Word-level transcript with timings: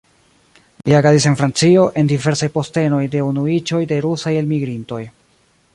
Li 0.87 0.95
agadis 0.99 1.27
en 1.31 1.35
Francio 1.41 1.83
en 2.03 2.09
diversaj 2.13 2.49
postenoj 2.57 3.03
de 3.17 3.21
Unuiĝoj 3.27 3.83
de 3.93 4.01
rusaj 4.07 4.35
elmigrintoj. 4.41 5.03